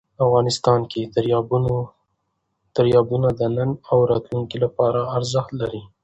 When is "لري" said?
5.61-5.83